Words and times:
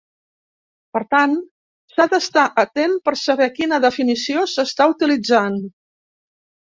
Per 0.95 1.01
tant, 1.09 1.33
s'ha 1.91 2.07
d'estar 2.13 2.45
atent 2.63 2.95
per 3.09 3.13
saber 3.25 3.47
quina 3.59 3.79
definició 3.83 4.47
s'està 4.55 4.89
utilitzant. 4.95 5.61